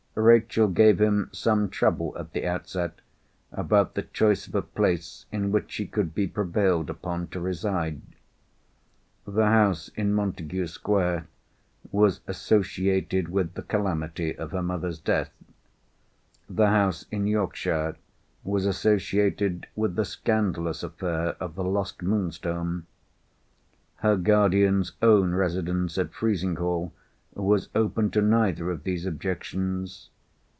Rachel 0.13 0.67
gave 0.67 0.99
him 0.99 1.29
some 1.31 1.69
trouble 1.69 2.13
at 2.19 2.33
the 2.33 2.45
outset, 2.45 2.99
about 3.53 3.95
the 3.95 4.01
choice 4.01 4.45
of 4.45 4.53
a 4.53 4.61
place 4.61 5.25
in 5.31 5.53
which 5.53 5.71
she 5.71 5.87
could 5.87 6.13
be 6.13 6.27
prevailed 6.27 6.89
upon 6.89 7.27
to 7.27 7.39
reside. 7.39 8.01
The 9.25 9.45
house 9.45 9.87
in 9.95 10.13
Montagu 10.13 10.67
Square 10.67 11.27
was 11.93 12.19
associated 12.27 13.29
with 13.29 13.53
the 13.53 13.61
calamity 13.61 14.37
of 14.37 14.51
her 14.51 14.61
mother's 14.61 14.99
death. 14.99 15.31
The 16.49 16.67
house 16.67 17.05
in 17.09 17.25
Yorkshire 17.25 17.95
was 18.43 18.65
associated 18.65 19.67
with 19.77 19.95
the 19.95 20.05
scandalous 20.05 20.83
affair 20.83 21.37
of 21.41 21.55
the 21.55 21.63
lost 21.63 22.03
Moonstone. 22.03 22.85
Her 23.95 24.17
guardian's 24.17 24.91
own 25.01 25.33
residence 25.33 25.97
at 25.97 26.11
Frizinghall 26.11 26.91
was 27.33 27.69
open 27.73 28.11
to 28.11 28.21
neither 28.21 28.69
of 28.69 28.83
these 28.83 29.05
objections. 29.05 30.09